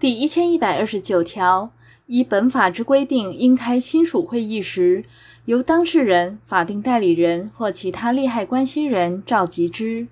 [0.00, 1.72] 第一千一百二十九条，
[2.06, 5.04] 依本法之规定，应开亲属会议时，
[5.46, 10.06] 由当事人、法定代理人或其他利害关系人召集之。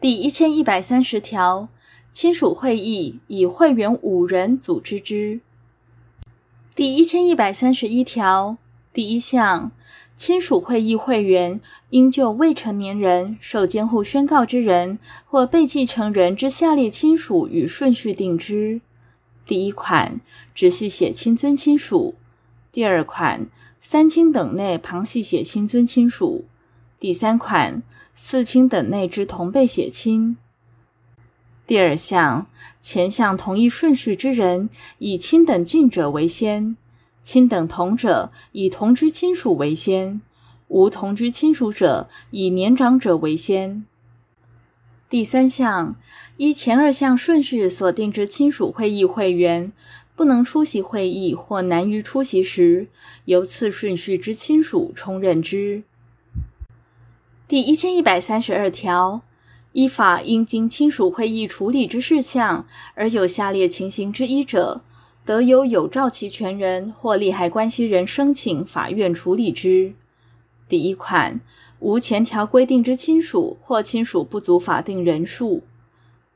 [0.00, 1.68] 第一千一百三十条，
[2.10, 5.40] 亲属会议以会员五人组织之。
[6.74, 8.56] 第一千一百三十一条
[8.92, 9.72] 第一项。
[10.16, 18.82] 亲属会议会员应就未成年人、受监护宣告之人或被继承人之下列亲属与顺序定之：
[19.46, 20.20] 第一款，
[20.54, 22.12] 直系血亲尊亲属；
[22.70, 23.46] 第二款，
[23.80, 26.44] 三亲等内旁系血亲尊亲属；
[26.98, 27.82] 第三款，
[28.14, 30.36] 四亲等内之同辈血亲。
[31.66, 32.46] 第二项，
[32.78, 36.76] 前项同一顺序之人，以亲等近者为先。
[37.22, 40.20] 亲等同者，以同居亲属为先；
[40.68, 43.84] 无同居亲属者，以年长者为先。
[45.08, 45.96] 第三项，
[46.36, 49.72] 依前二项顺序所定之亲属会议会员，
[50.14, 52.88] 不能出席会议或难于出席时，
[53.24, 55.82] 由次顺序之亲属充任之。
[57.48, 59.22] 第一千一百三十二条，
[59.72, 62.64] 依法应经亲属会议处理之事项，
[62.94, 64.82] 而有下列情形之一者。
[65.24, 69.94] 得由有召期权人或利害关系人申请法院处理之。
[70.68, 71.40] 第一款，
[71.78, 75.62] 无前条规定之亲属或亲属不足法定人数。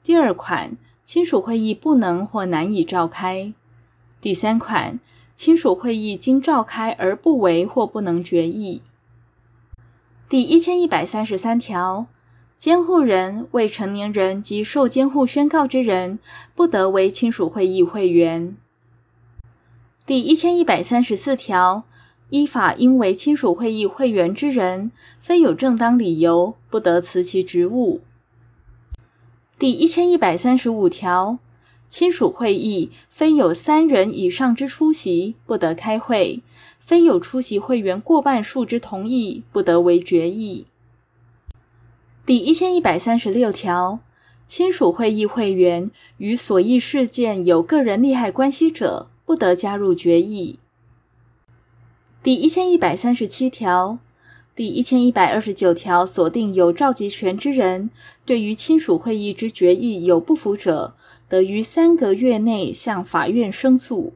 [0.03, 3.53] 第二款，亲属会议不能或难以召开。
[4.21, 5.01] 第三款，
[5.35, 8.83] 亲属会议经召开而不为或不能决议。
[10.29, 12.07] 第一千一百三十三条，
[12.57, 16.19] 监护人、未成年人及受监护宣告之人，
[16.55, 18.57] 不得为亲属会议会员。
[20.07, 21.85] 第一千一百三十四条，
[22.29, 28.03] 依法应为亲属会议会员之人，非有正当理由，不得辞其职务。
[29.59, 31.39] 第一千一百三十五条，
[31.89, 36.43] 亲属会议非有三人以上之出席，不得开会；
[36.79, 40.67] 非有出席会员过半数之同意，不得为决议。
[42.27, 44.01] 第一千一百三十六条，
[44.47, 50.59] 亲属会议会员与所议事件有个人利害关系者，不得加入决议。
[52.23, 53.99] 第一千一百三十七条、
[54.55, 57.91] 第一千一百二十九条锁定有召集权之人，
[58.25, 60.95] 对于亲属会议之决议有不服者，
[61.29, 64.15] 得于三个月内向法院申诉。